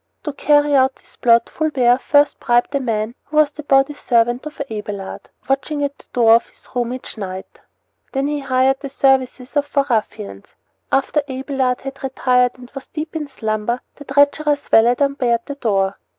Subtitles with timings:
[0.23, 4.47] To carry out his plot Fulbert first bribed a man who was the body servant
[4.47, 7.59] of Abelard, watching at the door of his room each night.
[8.11, 10.55] Then he hired the services of four ruffians.
[10.91, 15.97] After Abelard had retired and was deep in slumber the treacherous valet unbarred the door.